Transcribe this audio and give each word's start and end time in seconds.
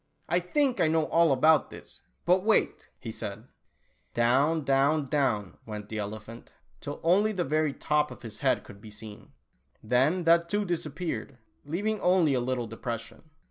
"I 0.27 0.39
think 0.39 0.81
I 0.81 0.87
know 0.87 1.05
all 1.09 1.31
about 1.31 1.69
this, 1.69 2.01
but 2.25 2.43
wait," 2.43 2.89
he 2.97 3.11
said. 3.11 3.43
Down, 4.15 4.63
down, 4.63 5.05
down 5.05 5.59
went 5.67 5.89
the 5.89 5.99
elephant, 5.99 6.51
till 6.79 6.99
only 7.03 7.31
the 7.31 7.43
very 7.43 7.71
top 7.75 8.09
of 8.09 8.23
his 8.23 8.39
head 8.39 8.63
could 8.63 8.81
be 8.81 8.89
seen. 8.89 9.33
Then 9.83 10.23
that 10.23 10.49
too 10.49 10.65
disappeared, 10.65 11.37
leaving 11.65 12.01
only 12.01 12.33
a 12.33 12.39
little 12.39 12.65
depression. 12.65 13.29